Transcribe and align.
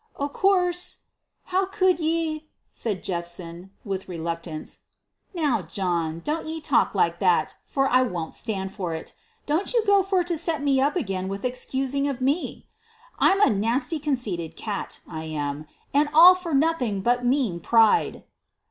O' 0.15 0.27
coorse! 0.29 1.03
How 1.43 1.67
could 1.67 1.99
ye?" 1.99 2.47
said 2.71 3.03
Jephson 3.03 3.69
with 3.85 4.09
reluctance. 4.09 4.79
"Now, 5.35 5.61
John, 5.61 6.21
don't 6.23 6.47
ye 6.47 6.59
talk 6.59 6.95
like 6.95 7.19
that, 7.19 7.53
for 7.67 7.87
I 7.87 8.01
won't 8.01 8.33
stand 8.33 8.73
it. 8.79 9.13
Don't 9.45 9.73
you 9.75 9.83
go 9.85 10.01
for 10.01 10.23
to 10.23 10.39
set 10.39 10.63
me 10.63 10.81
up 10.81 10.95
again 10.95 11.27
with 11.27 11.43
excusin' 11.45 12.07
of 12.09 12.19
me. 12.19 12.65
I'm 13.19 13.41
a 13.41 13.51
nasty 13.53 13.99
conceited 13.99 14.55
cat, 14.57 15.01
I 15.07 15.25
am 15.25 15.67
and 15.93 16.09
all 16.15 16.33
for 16.33 16.55
nothing 16.55 17.01
but 17.01 17.23
mean 17.23 17.59
pride." 17.59 18.23